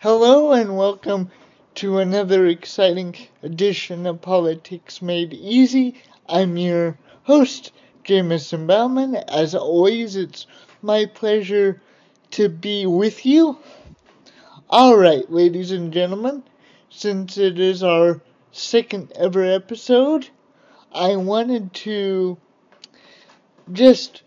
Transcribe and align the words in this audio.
Hello 0.00 0.52
and 0.52 0.76
welcome 0.76 1.30
to 1.76 1.96
another 1.96 2.46
exciting 2.46 3.16
edition 3.42 4.04
of 4.06 4.20
Politics 4.20 5.00
Made 5.00 5.32
Easy. 5.32 5.94
I'm 6.28 6.58
your 6.58 6.98
host, 7.22 7.72
Jameson 8.04 8.66
Bauman. 8.66 9.16
As 9.16 9.54
always, 9.54 10.14
it's 10.14 10.46
my 10.82 11.06
pleasure 11.06 11.80
to 12.32 12.50
be 12.50 12.84
with 12.84 13.24
you. 13.24 13.56
Alright, 14.68 15.32
ladies 15.32 15.70
and 15.70 15.90
gentlemen, 15.90 16.42
since 16.90 17.38
it 17.38 17.58
is 17.58 17.82
our 17.82 18.20
second 18.52 19.12
ever 19.16 19.46
episode, 19.46 20.28
I 20.92 21.16
wanted 21.16 21.72
to 21.72 22.36
just 23.72 24.24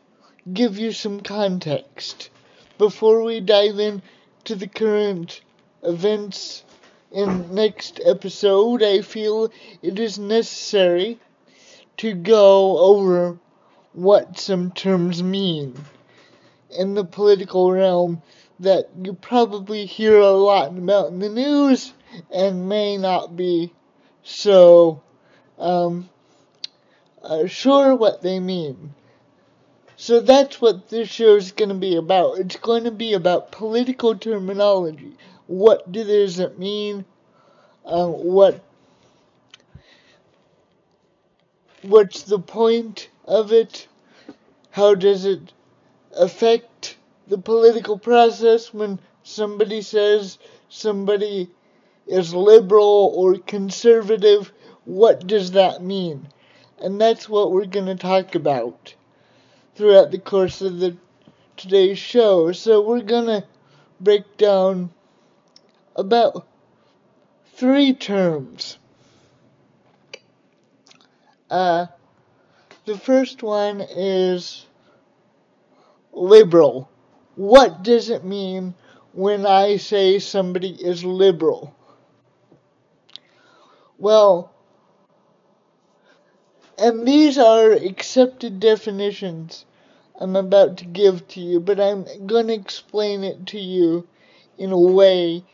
give 0.51 0.79
you 0.79 0.91
some 0.91 1.21
context 1.21 2.31
before 2.79 3.21
we 3.21 3.39
dive 3.39 3.77
in 3.77 4.01
to 4.45 4.55
the 4.55 4.67
current 4.67 5.41
events 5.83 6.63
in 7.11 7.53
next 7.53 7.99
episode, 8.05 8.83
I 8.83 9.01
feel 9.01 9.51
it 9.81 9.99
is 9.99 10.19
necessary 10.19 11.19
to 11.97 12.13
go 12.13 12.77
over 12.77 13.39
what 13.93 14.39
some 14.39 14.71
terms 14.71 15.23
mean 15.23 15.75
in 16.77 16.93
the 16.93 17.03
political 17.03 17.71
realm 17.71 18.21
that 18.59 18.89
you 19.01 19.13
probably 19.13 19.85
hear 19.85 20.17
a 20.17 20.31
lot 20.31 20.77
about 20.77 21.09
in 21.09 21.19
the 21.19 21.29
news 21.29 21.93
and 22.31 22.69
may 22.69 22.97
not 22.97 23.35
be 23.35 23.73
so 24.23 25.01
um, 25.57 26.09
uh, 27.23 27.47
sure 27.47 27.95
what 27.95 28.21
they 28.21 28.39
mean. 28.39 28.93
So 29.95 30.21
that's 30.21 30.61
what 30.61 30.89
this 30.89 31.09
show 31.09 31.35
is 31.35 31.51
going 31.51 31.69
to 31.69 31.75
be 31.75 31.95
about. 31.95 32.39
It's 32.39 32.55
going 32.55 32.85
to 32.85 32.91
be 32.91 33.13
about 33.13 33.51
political 33.51 34.15
terminology 34.15 35.17
what 35.49 35.91
does 35.91 36.37
it 36.37 36.59
mean? 36.59 37.03
Uh, 37.83 38.05
what 38.05 38.63
what's 41.81 42.21
the 42.21 42.37
point 42.37 43.09
of 43.25 43.51
it? 43.51 43.87
How 44.69 44.93
does 44.93 45.25
it 45.25 45.51
affect 46.15 46.97
the 47.27 47.39
political 47.39 47.97
process 47.97 48.71
when 48.71 48.99
somebody 49.23 49.81
says 49.81 50.37
somebody 50.69 51.49
is 52.05 52.31
liberal 52.31 53.11
or 53.15 53.39
conservative? 53.39 54.53
What 54.85 55.25
does 55.25 55.51
that 55.53 55.81
mean? 55.81 56.27
And 56.77 57.01
that's 57.01 57.27
what 57.27 57.51
we're 57.51 57.65
going 57.65 57.87
to 57.87 57.95
talk 57.95 58.35
about 58.35 58.93
throughout 59.73 60.11
the 60.11 60.19
course 60.19 60.61
of 60.61 60.79
the 60.79 60.95
today's 61.57 61.97
show. 61.97 62.51
So 62.51 62.81
we're 62.81 63.01
going 63.01 63.25
to 63.25 63.43
break 63.99 64.37
down 64.37 64.91
about 65.95 66.47
three 67.53 67.93
terms. 67.93 68.77
Uh, 71.49 71.87
the 72.85 72.97
first 72.97 73.43
one 73.43 73.81
is 73.81 74.65
liberal. 76.13 76.89
What 77.35 77.83
does 77.83 78.09
it 78.09 78.23
mean 78.23 78.75
when 79.13 79.45
I 79.45 79.77
say 79.77 80.19
somebody 80.19 80.69
is 80.69 81.03
liberal? 81.03 81.75
Well, 83.97 84.53
and 86.77 87.07
these 87.07 87.37
are 87.37 87.71
accepted 87.71 88.59
definitions 88.59 89.65
I'm 90.21 90.35
about 90.35 90.77
to 90.77 90.85
give 90.85 91.25
to 91.29 91.39
you, 91.39 91.61
but 91.61 91.79
I'm 91.79 92.05
going 92.27 92.47
to 92.47 92.53
explain 92.53 93.23
it 93.23 93.47
to 93.47 93.59
you 93.59 94.05
in 94.57 94.73
a 94.73 94.79
way 94.79 95.45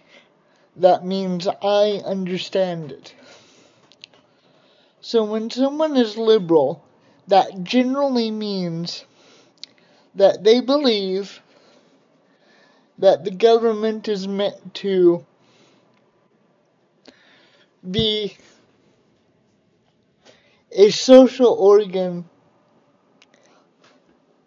that 0.77 1.05
means 1.05 1.47
I 1.47 2.01
understand 2.05 2.91
it. 2.91 3.13
So 5.01 5.23
when 5.23 5.49
someone 5.49 5.95
is 5.95 6.17
liberal, 6.17 6.83
that 7.27 7.63
generally 7.63 8.31
means 8.31 9.05
that 10.15 10.43
they 10.43 10.61
believe 10.61 11.41
that 12.97 13.23
the 13.23 13.31
government 13.31 14.07
is 14.07 14.27
meant 14.27 14.73
to 14.75 15.25
be 17.89 18.37
a 20.71 20.89
social 20.89 21.53
organ 21.53 22.25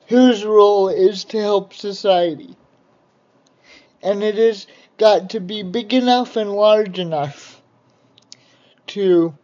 whose 0.08 0.44
role 0.44 0.88
is 0.88 1.24
to 1.26 1.38
help 1.38 1.74
society. 1.74 2.56
And 4.02 4.22
it 4.22 4.38
is 4.38 4.66
got 4.98 5.30
to 5.30 5.40
be 5.40 5.62
big 5.62 5.94
enough 5.94 6.36
and 6.36 6.52
large 6.52 6.98
enough 6.98 7.62
to 8.88 9.34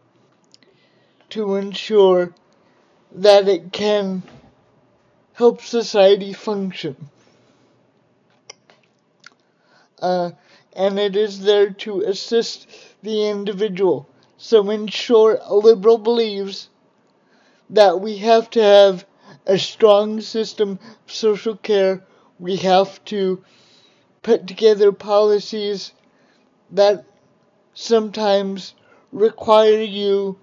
to 1.29 1.55
ensure 1.55 2.33
that 3.11 3.47
it 3.47 3.71
can 3.71 4.21
help 5.33 5.61
society 5.61 6.33
function. 6.33 6.95
Uh, 10.01 10.31
and 10.73 10.99
it 10.99 11.15
is 11.15 11.39
there 11.39 11.69
to 11.69 12.01
assist 12.01 12.67
the 13.01 13.29
individual. 13.29 14.07
So, 14.37 14.69
in 14.69 14.87
short, 14.87 15.39
a 15.43 15.55
liberal 15.55 15.97
believes 15.97 16.69
that 17.69 18.01
we 18.01 18.17
have 18.17 18.49
to 18.51 18.61
have 18.61 19.05
a 19.45 19.57
strong 19.57 20.21
system 20.21 20.71
of 21.07 21.13
social 21.13 21.55
care. 21.55 22.03
We 22.39 22.57
have 22.57 23.03
to 23.05 23.43
put 24.25 24.47
together 24.47 24.91
policies 24.91 25.91
that 26.71 27.05
sometimes 27.75 28.73
require 29.11 29.83
you 29.83 30.35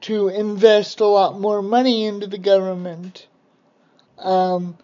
to 0.00 0.26
invest 0.26 0.98
a 0.98 1.06
lot 1.06 1.38
more 1.38 1.62
money 1.62 2.04
into 2.04 2.26
the 2.26 2.36
government. 2.36 3.28
Um, 4.18 4.76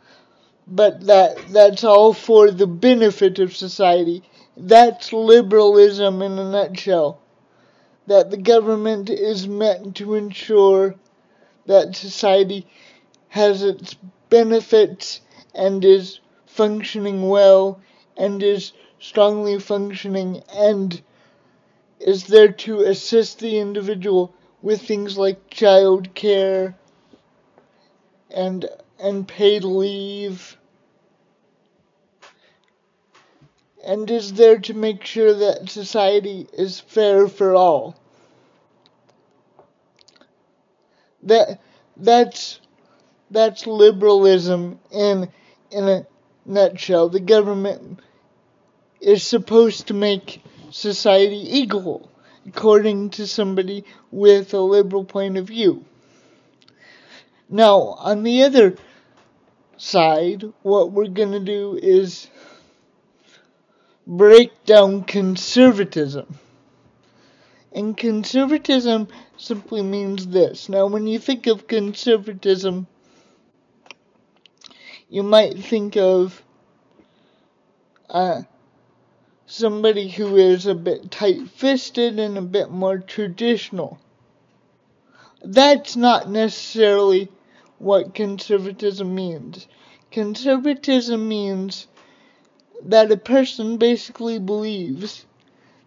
but 0.69 1.04
that 1.06 1.37
that's 1.48 1.82
all 1.82 2.12
for 2.12 2.53
the 2.53 2.69
benefit 2.69 3.41
of 3.41 3.56
society. 3.56 4.22
That's 4.56 5.12
liberalism 5.12 6.22
in 6.22 6.38
a 6.38 6.48
nutshell. 6.48 7.20
That 8.06 8.31
the 8.31 8.37
government 8.37 9.10
is 9.10 9.48
meant 9.48 9.97
to 9.97 10.14
ensure 10.14 10.94
that 11.66 11.97
society 11.97 12.69
has 13.31 13.64
its 13.64 13.97
benefits 14.31 15.22
and 15.56 15.84
is 15.84 16.20
functioning 16.47 17.28
well 17.28 17.81
and 18.16 18.42
is 18.42 18.72
strongly 18.98 19.58
functioning 19.58 20.42
and 20.54 21.02
is 22.00 22.26
there 22.26 22.52
to 22.52 22.80
assist 22.80 23.38
the 23.38 23.58
individual 23.58 24.32
with 24.62 24.82
things 24.82 25.16
like 25.16 25.48
child 25.50 26.14
care 26.14 26.76
and 28.30 28.69
and 28.98 29.26
paid 29.26 29.64
leave? 29.64 30.56
And 33.84 34.10
is 34.10 34.32
there 34.34 34.58
to 34.60 34.75
make 34.75 35.04
sure 35.04 35.34
that 35.34 35.69
society 35.69 36.46
is 36.52 36.81
fair 36.81 37.28
for 37.28 37.54
all? 37.54 37.96
That 41.22 41.60
that's 41.96 42.60
that's 43.31 43.66
liberalism 43.66 44.78
in 44.91 45.28
in 45.70 45.88
a 45.88 46.06
nutshell, 46.44 47.09
the 47.09 47.21
government 47.21 48.00
is 49.00 49.22
supposed 49.22 49.88
to 49.88 49.94
make 49.94 50.43
society 50.71 51.59
equal, 51.59 52.10
according 52.47 53.10
to 53.10 53.27
somebody 53.27 53.84
with 54.10 54.55
a 54.55 54.60
liberal 54.60 55.05
point 55.05 55.37
of 55.37 55.47
view. 55.47 55.84
Now, 57.49 57.97
on 57.99 58.22
the 58.22 58.43
other 58.43 58.77
side, 59.77 60.44
what 60.62 60.93
we're 60.93 61.09
going 61.09 61.32
to 61.32 61.41
do 61.41 61.78
is 61.81 62.28
break 64.06 64.65
down 64.65 65.05
conservatism. 65.05 66.38
And 67.73 67.96
conservatism 67.96 69.08
simply 69.37 69.82
means 69.82 70.29
this. 70.29 70.69
Now, 70.69 70.87
when 70.87 71.06
you 71.06 71.19
think 71.19 71.46
of 71.46 71.67
conservatism, 71.67 72.87
you 75.14 75.22
might 75.22 75.56
think 75.56 75.96
of 75.96 76.43
uh, 78.11 78.43
somebody 79.46 80.08
who 80.08 80.37
is 80.37 80.66
a 80.66 80.75
bit 80.75 81.08
tight 81.08 81.49
fisted 81.50 82.19
and 82.19 82.37
a 82.37 82.43
bit 82.43 82.69
more 82.69 82.99
traditional. 82.99 84.00
That's 85.40 85.94
not 85.94 86.28
necessarily 86.28 87.31
what 87.78 88.12
conservatism 88.12 89.14
means. 89.14 89.69
Conservatism 90.11 91.28
means 91.28 91.87
that 92.82 93.12
a 93.12 93.17
person 93.17 93.76
basically 93.76 94.40
believes 94.40 95.26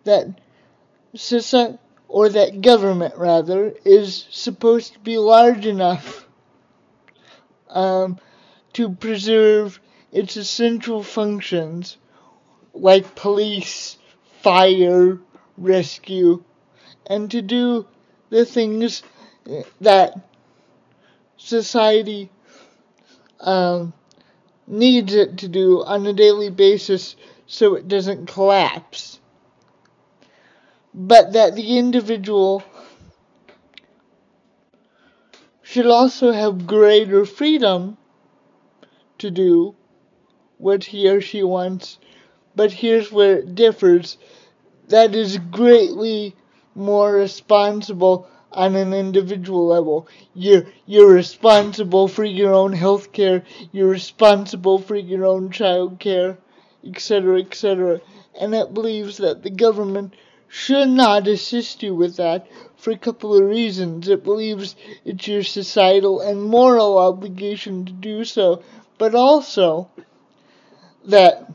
that 0.06 0.40
society, 1.16 1.78
or 2.08 2.30
that 2.30 2.62
government 2.62 3.16
rather, 3.18 3.74
is 3.84 4.26
supposed 4.30 4.94
to 4.94 5.00
be 5.00 5.18
large 5.18 5.66
enough 5.66 6.26
um, 7.70 8.18
to 8.78 8.92
preserve 8.92 9.80
its 10.12 10.38
essential 10.38 11.02
functions 11.02 11.98
like 12.76 13.16
police, 13.16 13.98
fire 14.44 15.18
rescue 15.58 16.44
and 17.08 17.32
to 17.32 17.42
do 17.42 17.88
the 18.30 18.46
things 18.46 19.02
that 19.82 20.14
society 21.38 22.30
um, 23.40 23.94
needs 24.68 25.16
it 25.16 25.40
to 25.40 25.48
do 25.48 25.84
on 25.84 26.06
a 26.06 26.14
daily 26.14 26.52
basis 26.52 27.16
so 27.48 27.74
it 27.74 27.88
doesn't 27.88 28.28
collapse. 28.28 29.20
But 30.94 31.34
that 31.34 31.56
the 31.56 31.80
individual 31.80 32.64
should 35.64 35.88
also 35.88 36.32
have 36.32 36.68
greater 36.68 37.26
freedom 37.26 37.98
to 39.20 39.32
do 39.32 39.76
what 40.58 40.84
he 40.84 41.08
or 41.10 41.22
she 41.22 41.44
wants. 41.44 41.98
But 42.56 42.72
here's 42.72 43.12
where 43.12 43.38
it 43.40 43.56
differs 43.56 44.18
that 44.88 45.14
is 45.14 45.38
greatly 45.52 46.36
more 46.74 47.14
responsible 47.14 48.28
on 48.52 48.76
an 48.76 48.94
individual 48.94 49.68
level. 49.68 50.08
You're 50.34 50.66
you're 50.86 51.14
responsible 51.14 52.08
for 52.08 52.24
your 52.24 52.54
own 52.54 52.74
health 52.74 53.12
care, 53.12 53.44
you're 53.72 53.90
responsible 53.90 54.80
for 54.80 54.96
your 54.96 55.26
own 55.26 55.52
child 55.52 56.00
care, 56.00 56.38
etc., 56.84 57.42
etc. 57.42 58.02
And 58.40 58.56
it 58.56 58.74
believes 58.74 59.18
that 59.18 59.44
the 59.44 59.50
government 59.50 60.14
should 60.48 60.88
not 60.88 61.28
assist 61.28 61.84
you 61.84 61.94
with 61.94 62.16
that 62.16 62.48
for 62.78 62.92
a 62.92 62.98
couple 62.98 63.36
of 63.36 63.44
reasons. 63.44 64.08
It 64.08 64.24
believes 64.24 64.76
it's 65.04 65.28
your 65.28 65.44
societal 65.44 66.22
and 66.22 66.42
moral 66.42 66.98
obligation 66.98 67.86
to 67.86 67.92
do 67.92 68.24
so, 68.24 68.64
but 68.98 69.16
also 69.16 69.90
that 71.06 71.52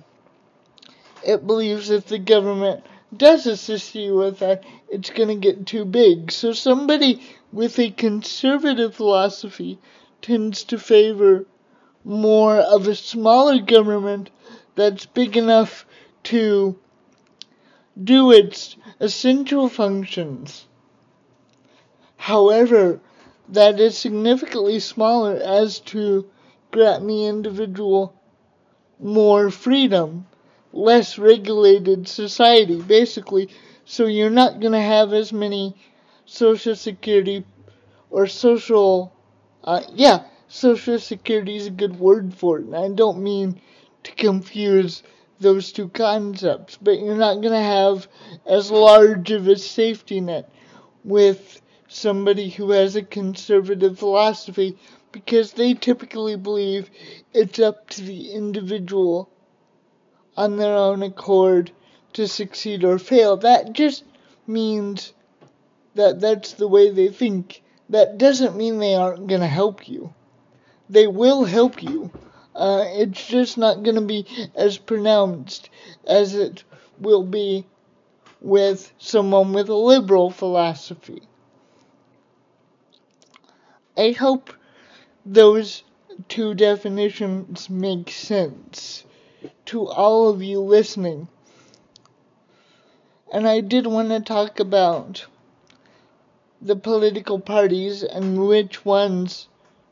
it 1.25 1.47
believes 1.47 1.91
if 1.91 2.07
the 2.07 2.19
government 2.19 2.85
does 3.17 3.47
assist 3.47 3.95
you 3.95 4.17
with 4.17 4.39
that, 4.39 4.65
it's 4.89 5.11
going 5.11 5.29
to 5.29 5.35
get 5.35 5.67
too 5.67 5.85
big. 5.85 6.33
So 6.33 6.53
somebody 6.53 7.23
with 7.53 7.79
a 7.79 7.91
conservative 7.91 8.95
philosophy 8.95 9.79
tends 10.23 10.65
to 10.65 10.79
favor 10.79 11.47
more 12.05 12.57
of 12.57 12.89
a 12.89 12.95
smaller 12.95 13.61
government 13.61 14.31
that's 14.75 15.07
big 15.07 15.37
enough 15.37 15.85
to 16.25 16.79
do 18.03 18.33
its 18.33 18.77
essential 19.01 19.69
functions. 19.69 20.67
However, 22.17 23.01
that 23.49 23.79
is 23.81 23.99
significantly 23.99 24.81
smaller 24.81 25.35
as 25.35 25.81
to 25.81 26.31
grant 26.73 27.07
the 27.07 27.27
individual 27.27 28.15
more 28.99 29.51
freedom, 29.51 30.27
less 30.73 31.19
regulated 31.19 32.09
society, 32.09 32.81
basically. 32.81 33.49
So 33.85 34.07
you're 34.07 34.31
not 34.31 34.61
going 34.61 34.73
to 34.73 34.81
have 34.81 35.13
as 35.13 35.33
many 35.33 35.77
social 36.25 36.75
security 36.75 37.45
or 38.11 38.27
social, 38.27 39.13
uh, 39.65 39.83
yeah, 39.95 40.25
social 40.49 40.99
security 40.99 41.57
is 41.57 41.67
a 41.69 41.71
good 41.71 41.99
word 41.99 42.35
for 42.35 42.59
it. 42.59 42.67
And 42.67 42.77
I 42.77 42.89
don't 42.89 43.23
mean 43.23 43.61
to 44.05 44.13
confuse 44.13 45.03
those 45.41 45.73
two 45.73 45.89
concepts, 45.89 46.79
but 46.81 46.99
you're 47.01 47.17
not 47.17 47.43
going 47.43 47.55
to 47.55 47.59
have 47.59 48.09
as 48.47 48.71
large 48.71 49.31
of 49.31 49.49
a 49.49 49.57
safety 49.57 50.21
net 50.21 50.51
with 51.05 51.62
somebody 51.93 52.49
who 52.49 52.71
has 52.71 52.97
a 52.97 53.03
conservative 53.03 53.99
philosophy 53.99 54.77
because 55.13 55.53
they 55.53 55.75
typically 55.75 56.37
believe 56.37 56.91
it's 57.33 57.59
up 57.59 57.89
to 57.91 58.03
the 58.03 58.33
individual 58.33 59.29
on 60.37 60.57
their 60.57 60.75
own 60.75 61.03
accord 61.03 61.71
to 62.15 62.27
succeed 62.27 62.85
or 62.85 62.99
fail. 62.99 63.37
That 63.37 63.73
just 63.73 64.05
means 64.47 65.13
that 65.95 66.21
that's 66.21 66.55
the 66.55 66.69
way 66.69 66.91
they 66.91 67.09
think. 67.09 67.63
That 67.91 68.17
doesn't 68.17 68.57
mean 68.57 68.79
they 68.79 68.95
aren't 68.95 69.27
going 69.27 69.43
to 69.43 69.47
help 69.47 69.89
you. 69.89 70.15
They 70.89 71.07
will 71.07 71.45
help 71.45 71.83
you. 71.83 72.11
Uh, 72.55 72.85
it's 72.87 73.27
just 73.27 73.59
not 73.59 73.83
going 73.83 73.97
to 73.97 74.03
be 74.03 74.27
as 74.55 74.79
pronounced 74.79 75.69
as 76.07 76.35
it 76.35 76.65
will 76.99 77.25
be 77.25 77.67
with 78.41 78.93
someone 78.99 79.53
with 79.53 79.69
a 79.69 79.75
liberal 79.75 80.31
philosophy. 80.31 81.23
I 83.97 84.13
hope 84.13 84.55
those 85.27 85.83
two 86.29 86.55
definitions 86.55 87.69
make 87.69 88.11
sense 88.11 89.05
to 89.67 89.87
all 89.87 90.31
of 90.31 90.43
you 90.43 90.61
listening. 90.61 91.29
And 93.31 93.47
I 93.47 93.61
did 93.61 93.87
want 93.87 94.09
to 94.09 94.21
talk 94.21 94.59
about 94.59 95.27
the 96.61 96.77
political 96.77 97.39
parties 97.39 98.03
and 98.03 98.47
which 98.47 98.85
ones 98.85 99.49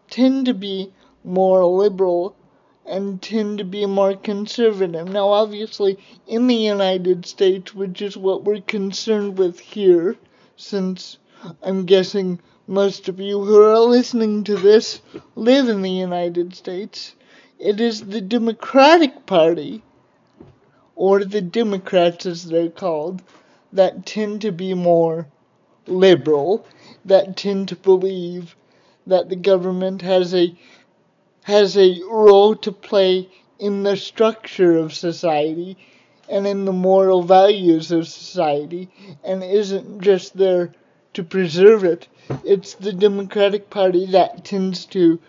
tend 0.09 0.47
to 0.47 0.55
be 0.55 0.93
more 1.23 1.65
liberal 1.67 2.35
and 2.87 3.21
tend 3.21 3.59
to 3.59 3.65
be 3.65 3.85
more 3.85 4.15
conservative. 4.15 5.09
Now, 5.09 5.29
obviously, 5.29 5.99
in 6.27 6.47
the 6.47 6.55
United 6.57 7.27
States, 7.27 7.75
which 7.75 8.01
is 8.01 8.17
what 8.17 8.45
we're 8.45 8.63
concerned 8.63 9.37
with 9.37 9.61
here, 9.61 10.17
since 10.57 11.19
I'm 11.63 11.85
guessing 11.85 12.41
most 12.71 13.09
of 13.09 13.19
you 13.19 13.45
who 13.45 13.61
are 13.61 13.81
listening 13.81 14.45
to 14.45 14.57
this 14.57 15.01
live 15.35 15.69
in 15.69 15.83
the 15.83 15.91
United 15.91 16.55
States, 16.55 17.17
it 17.59 17.81
is 17.81 18.01
the 18.01 18.21
Democratic 18.21 19.27
Party, 19.27 19.83
or 20.95 21.25
the 21.25 21.41
Democrats 21.41 22.27
as 22.27 22.45
they're 22.45 22.71
called, 22.71 23.23
that 23.73 24.07
tend 24.07 24.41
to 24.43 24.53
be 24.53 24.73
more 24.73 25.27
liberal, 25.89 26.65
that 27.05 27.37
tend 27.37 27.67
to 27.67 27.75
believe 27.75 28.55
that 29.05 29.29
the 29.29 29.37
government 29.37 30.03
has 30.03 30.33
a 30.33 30.57
has 31.43 31.77
a 31.77 32.01
role 32.09 32.55
to 32.55 32.71
play 32.71 33.29
in 33.59 33.83
the 33.83 33.97
structure 33.97 34.77
of 34.79 34.95
society 34.95 35.77
and 36.29 36.47
in 36.47 36.65
the 36.67 36.73
moral 36.73 37.25
values 37.25 37.91
of 37.91 38.07
society 38.07 38.89
and 39.25 39.43
isn't 39.43 40.01
just 40.01 40.37
there 40.37 40.73
to 41.15 41.23
preserve 41.23 41.85
it. 41.85 42.09
It's 42.45 42.75
the 42.75 42.93
Democratic 42.93 43.71
Party 43.71 44.07
that 44.07 44.45
tends 44.45 44.87
to 44.87 45.21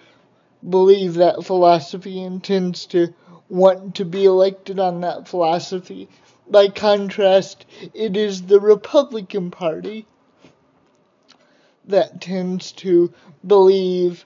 believe 0.68 1.16
that 1.16 1.44
philosophy 1.44 2.22
and 2.22 2.44
tends 2.44 2.86
to 2.88 3.14
want 3.50 3.96
to 3.96 4.06
be 4.06 4.26
elected 4.26 4.80
on 4.80 5.02
that 5.02 5.28
philosophy. 5.28 6.08
By 6.50 6.68
contrast, 6.68 7.66
it 7.94 8.16
is 8.16 8.44
the 8.44 8.60
Republican 8.60 9.52
Party 9.52 10.06
that 11.86 12.22
tends 12.22 12.72
to 12.74 13.14
believe 13.46 14.26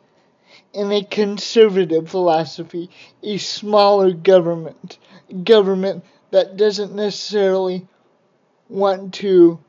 in 0.74 0.92
a 0.92 1.04
conservative 1.04 2.10
philosophy, 2.10 2.90
a 3.24 3.38
smaller 3.38 4.12
government, 4.12 4.98
government 5.44 6.04
that 6.32 6.58
doesn't 6.58 6.94
necessarily 6.94 7.88
want 8.68 9.14
to 9.14 9.60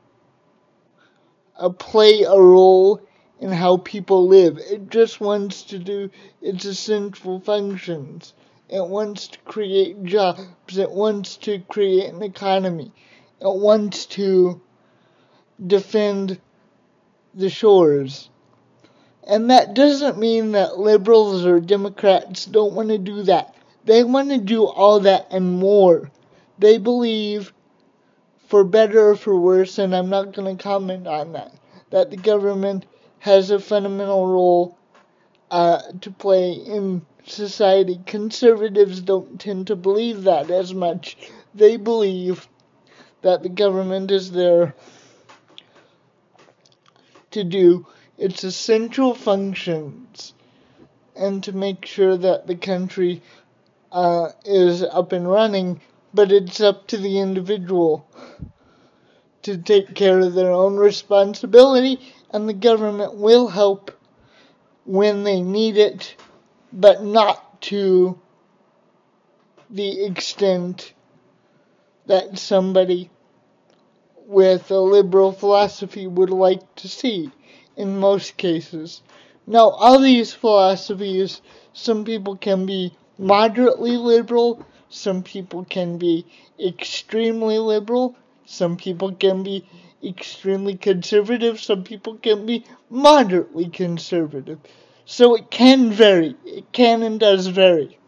uh, 1.57 1.69
play 1.69 2.23
a 2.23 2.39
role 2.39 3.01
in 3.39 3.51
how 3.51 3.77
people 3.77 4.27
live. 4.27 4.57
It 4.57 4.89
just 4.89 5.21
wants 5.21 5.63
to 5.63 5.79
do 5.79 6.09
its 6.41 6.65
essential 6.65 7.39
functions. 7.39 8.33
It 8.69 8.85
wants 8.85 9.29
to 9.29 9.39
create 9.39 10.03
jobs. 10.03 10.77
It 10.77 10.91
wants 10.91 11.37
to 11.37 11.59
create 11.59 12.13
an 12.13 12.23
economy. 12.23 12.91
It 13.39 13.53
wants 13.53 14.05
to 14.07 14.61
defend 15.65 16.39
the 17.33 17.49
shores. 17.49 18.29
And 19.23 19.51
that 19.51 19.73
doesn't 19.73 20.17
mean 20.17 20.53
that 20.53 20.79
liberals 20.79 21.45
or 21.45 21.59
Democrats 21.59 22.45
don't 22.45 22.73
want 22.73 22.89
to 22.89 22.97
do 22.97 23.23
that. 23.23 23.55
They 23.85 24.03
want 24.03 24.29
to 24.29 24.37
do 24.37 24.65
all 24.65 25.01
that 25.01 25.27
and 25.31 25.59
more. 25.59 26.11
They 26.59 26.77
believe, 26.77 27.53
for 28.47 28.63
better 28.63 29.09
or 29.09 29.15
for 29.15 29.37
worse, 29.39 29.77
and 29.77 29.95
I'm 29.95 30.09
not 30.09 30.33
going 30.33 30.57
to 30.57 30.63
comment 30.63 31.05
on 31.05 31.33
that, 31.33 31.53
that 31.91 32.09
the 32.09 32.17
government 32.17 32.85
has 33.19 33.51
a 33.51 33.59
fundamental 33.59 34.25
role 34.25 34.77
uh, 35.51 35.81
to 36.01 36.11
play 36.11 36.53
in 36.53 37.05
society. 37.25 37.99
Conservatives 38.05 39.01
don't 39.01 39.39
tend 39.39 39.67
to 39.67 39.75
believe 39.75 40.23
that 40.23 40.49
as 40.49 40.73
much. 40.73 41.17
They 41.53 41.77
believe 41.77 42.47
that 43.21 43.43
the 43.43 43.49
government 43.49 44.11
is 44.11 44.31
there 44.31 44.75
to 47.31 47.43
do 47.43 47.85
its 48.17 48.43
essential 48.43 49.13
functions 49.13 50.33
and 51.15 51.43
to 51.43 51.51
make 51.51 51.85
sure 51.85 52.15
that 52.15 52.47
the 52.47 52.55
country 52.55 53.21
uh, 53.91 54.29
is 54.45 54.83
up 54.83 55.11
and 55.11 55.29
running, 55.29 55.81
but 56.13 56.31
it's 56.31 56.61
up 56.61 56.87
to 56.87 56.97
the 56.97 57.19
individual 57.19 58.06
to 59.43 59.57
take 59.57 59.93
care 59.95 60.19
of 60.19 60.33
their 60.33 60.51
own 60.51 60.77
responsibility, 60.77 61.99
and 62.31 62.47
the 62.47 62.53
government 62.53 63.15
will 63.15 63.47
help 63.47 63.91
when 64.85 65.23
they 65.23 65.41
need 65.41 65.77
it, 65.77 66.15
but 66.71 67.03
not 67.03 67.61
to 67.61 68.19
the 69.69 70.05
extent 70.05 70.93
that 72.05 72.37
somebody 72.39 73.09
with 74.25 74.71
a 74.71 74.79
liberal 74.79 75.31
philosophy 75.31 76.07
would 76.07 76.29
like 76.29 76.75
to 76.75 76.87
see 76.87 77.31
in 77.75 77.99
most 77.99 78.37
cases. 78.37 79.01
Now, 79.45 79.69
all 79.69 79.99
these 79.99 80.33
philosophies, 80.33 81.41
some 81.73 82.03
people 82.03 82.35
can 82.35 82.65
be 82.65 82.93
moderately 83.17 83.95
liberal, 83.95 84.65
some 84.89 85.23
people 85.23 85.65
can 85.65 85.97
be 85.97 86.25
extremely 86.59 87.59
liberal, 87.59 88.15
some 88.49 88.77
people 88.77 89.13
can 89.13 89.43
be 89.43 89.67
extremely 90.01 90.77
conservative, 90.77 91.59
some 91.59 91.83
people 91.83 92.15
can 92.15 92.45
be 92.45 92.63
moderately 92.89 93.67
conservative. 93.67 94.57
So 95.05 95.35
it 95.35 95.51
can 95.51 95.91
vary. 95.91 96.37
It 96.45 96.71
can 96.71 97.03
and 97.03 97.19
does 97.19 97.47
vary. 97.47 97.99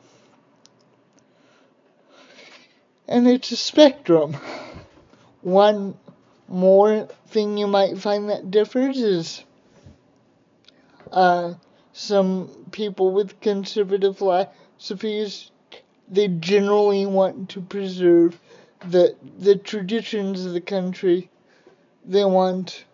And 3.06 3.28
it's 3.28 3.52
a 3.52 3.58
spectrum. 3.58 4.38
One 5.42 5.98
more 6.48 7.10
thing 7.28 7.58
you 7.58 7.68
might 7.68 7.98
find 7.98 8.30
that 8.30 8.50
differs 8.50 8.98
is 8.98 9.44
uh, 11.12 11.56
some 11.92 12.48
people 12.72 13.12
with 13.12 13.42
conservative 13.42 14.18
philosophies 14.18 15.52
they 16.08 16.30
generally 16.30 17.06
want 17.06 17.50
to 17.50 17.62
preserve 17.62 18.40
the 18.88 19.16
the 19.38 19.56
traditions 19.56 20.46
of 20.46 20.54
the 20.54 20.62
country. 20.62 21.30
They 22.06 22.26
want 22.26 22.86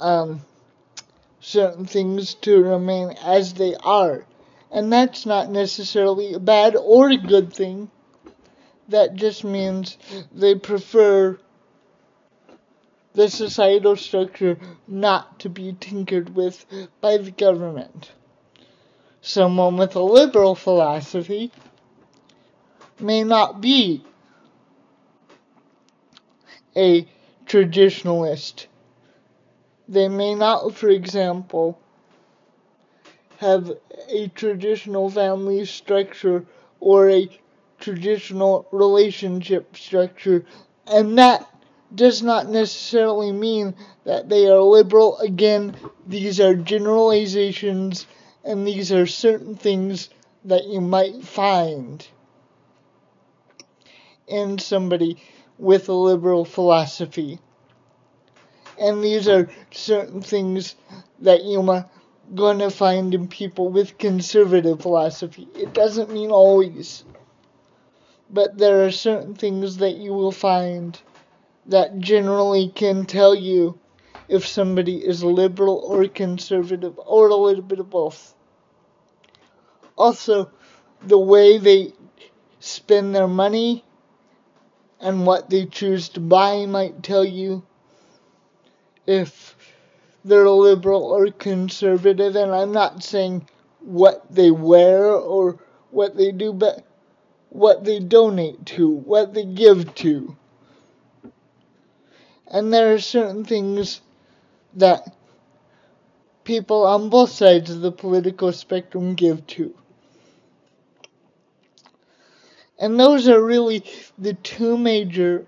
um, 0.00 0.40
certain 1.40 1.86
things 1.86 2.34
to 2.34 2.62
remain 2.62 3.10
as 3.22 3.54
they 3.54 3.74
are. 3.76 4.24
And 4.70 4.92
that's 4.92 5.26
not 5.26 5.50
necessarily 5.50 6.34
a 6.34 6.38
bad 6.38 6.76
or 6.76 7.10
a 7.10 7.16
good 7.16 7.52
thing. 7.52 7.90
That 8.88 9.14
just 9.14 9.44
means 9.44 9.96
they 10.32 10.54
prefer 10.54 11.38
the 13.14 13.28
societal 13.28 13.96
structure 13.96 14.58
not 14.86 15.40
to 15.40 15.48
be 15.48 15.76
tinkered 15.78 16.34
with 16.34 16.64
by 17.00 17.16
the 17.16 17.30
government. 17.30 18.12
Someone 19.22 19.76
with 19.76 19.96
a 19.96 20.02
liberal 20.02 20.54
philosophy 20.54 21.52
may 23.00 23.24
not 23.24 23.60
be 23.60 24.04
a 26.76 27.06
traditionalist. 27.46 28.66
They 29.88 30.08
may 30.08 30.34
not, 30.34 30.74
for 30.74 30.88
example, 30.88 31.80
have 33.38 33.72
a 34.08 34.28
traditional 34.28 35.10
family 35.10 35.64
structure 35.64 36.44
or 36.78 37.10
a 37.10 37.28
traditional 37.80 38.66
relationship 38.70 39.76
structure, 39.76 40.44
and 40.86 41.18
that 41.18 41.48
does 41.94 42.22
not 42.22 42.48
necessarily 42.48 43.32
mean 43.32 43.74
that 44.04 44.28
they 44.28 44.46
are 44.46 44.60
liberal. 44.60 45.18
Again, 45.18 45.74
these 46.06 46.38
are 46.38 46.54
generalizations 46.54 48.06
and 48.44 48.66
these 48.66 48.92
are 48.92 49.06
certain 49.06 49.56
things 49.56 50.08
that 50.44 50.66
you 50.66 50.80
might 50.80 51.22
find 51.22 52.06
in 54.30 54.58
somebody 54.58 55.16
with 55.58 55.88
a 55.88 55.92
liberal 55.92 56.44
philosophy. 56.44 57.38
And 58.78 59.04
these 59.04 59.28
are 59.28 59.50
certain 59.70 60.22
things 60.22 60.74
that 61.20 61.44
you're 61.44 61.84
gonna 62.34 62.70
find 62.70 63.14
in 63.14 63.28
people 63.28 63.68
with 63.68 63.98
conservative 63.98 64.80
philosophy. 64.80 65.48
It 65.54 65.74
doesn't 65.74 66.10
mean 66.10 66.30
always, 66.30 67.04
but 68.30 68.56
there 68.56 68.86
are 68.86 68.90
certain 68.90 69.34
things 69.34 69.78
that 69.78 69.96
you 69.96 70.12
will 70.14 70.32
find 70.32 70.98
that 71.66 71.98
generally 71.98 72.68
can 72.68 73.04
tell 73.04 73.34
you 73.34 73.78
if 74.28 74.46
somebody 74.46 74.96
is 74.96 75.24
liberal 75.24 75.76
or 75.76 76.06
conservative 76.06 76.98
or 77.04 77.28
a 77.28 77.34
little 77.34 77.62
bit 77.62 77.80
of 77.80 77.90
both. 77.90 78.34
Also, 79.98 80.50
the 81.02 81.18
way 81.18 81.58
they 81.58 81.92
spend 82.60 83.14
their 83.14 83.28
money 83.28 83.84
and 85.00 85.26
what 85.26 85.48
they 85.50 85.66
choose 85.66 86.10
to 86.10 86.20
buy 86.20 86.66
might 86.66 87.02
tell 87.02 87.24
you 87.24 87.62
if 89.06 89.56
they're 90.24 90.48
liberal 90.48 91.04
or 91.04 91.30
conservative. 91.30 92.36
And 92.36 92.52
I'm 92.52 92.72
not 92.72 93.02
saying 93.02 93.48
what 93.80 94.24
they 94.32 94.50
wear 94.50 95.06
or 95.06 95.58
what 95.90 96.16
they 96.16 96.32
do, 96.32 96.52
but 96.52 96.84
what 97.48 97.84
they 97.84 97.98
donate 97.98 98.64
to, 98.66 98.88
what 98.88 99.34
they 99.34 99.44
give 99.44 99.94
to. 99.96 100.36
And 102.46 102.72
there 102.72 102.94
are 102.94 103.00
certain 103.00 103.44
things 103.44 104.00
that 104.74 105.16
people 106.44 106.84
on 106.84 107.10
both 107.10 107.30
sides 107.30 107.70
of 107.70 107.80
the 107.80 107.92
political 107.92 108.52
spectrum 108.52 109.14
give 109.14 109.46
to. 109.46 109.74
And 112.80 112.98
those 112.98 113.28
are 113.28 113.40
really 113.40 113.84
the 114.18 114.32
two 114.32 114.78
major 114.78 115.46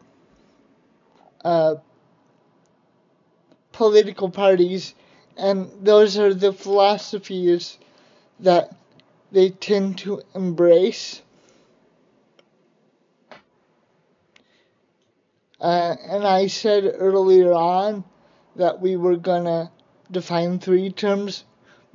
uh, 1.43 1.77
political 3.73 4.31
parties, 4.31 4.95
and 5.39 5.71
those 5.81 6.19
are 6.19 6.35
the 6.35 6.53
philosophies 6.53 7.79
that 8.41 8.77
they 9.33 9.49
tend 9.49 9.97
to 9.99 10.21
embrace. 10.35 11.23
Uh, 15.59 15.97
and 16.03 16.25
I 16.27 16.49
said 16.49 16.85
earlier 16.99 17.55
on 17.55 18.05
that 18.57 18.81
we 18.81 18.97
were 18.97 19.17
gonna 19.17 19.71
define 20.11 20.59
three 20.59 20.91
terms. 20.91 21.45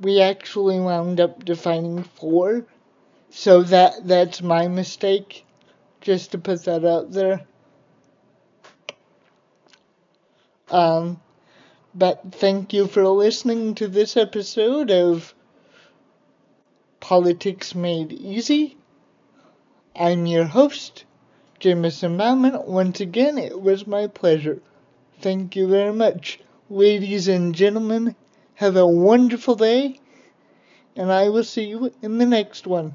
We 0.00 0.20
actually 0.20 0.80
wound 0.80 1.20
up 1.20 1.44
defining 1.44 2.02
four. 2.02 2.66
So 3.30 3.62
that 3.62 4.06
that's 4.06 4.42
my 4.42 4.68
mistake. 4.68 5.44
Just 6.00 6.32
to 6.32 6.38
put 6.38 6.64
that 6.64 6.84
out 6.84 7.12
there. 7.12 7.46
Um, 10.70 11.20
but 11.94 12.32
thank 12.32 12.72
you 12.72 12.86
for 12.86 13.06
listening 13.08 13.74
to 13.76 13.88
this 13.88 14.16
episode 14.16 14.90
of 14.90 15.34
Politics 17.00 17.74
Made 17.74 18.12
Easy. 18.12 18.76
I'm 19.96 20.26
your 20.26 20.44
host, 20.44 21.04
Jameson 21.58 22.16
Bauman. 22.16 22.62
Once 22.66 23.00
again, 23.00 23.38
it 23.38 23.60
was 23.60 23.86
my 23.86 24.06
pleasure. 24.06 24.60
Thank 25.20 25.56
you 25.56 25.66
very 25.68 25.92
much. 25.92 26.38
Ladies 26.70 27.28
and 27.28 27.54
gentlemen, 27.54 28.14
have 28.54 28.76
a 28.76 28.86
wonderful 28.86 29.54
day, 29.54 30.00
and 30.94 31.10
I 31.10 31.28
will 31.30 31.44
see 31.44 31.64
you 31.64 31.92
in 32.02 32.18
the 32.18 32.26
next 32.26 32.66
one. 32.66 32.94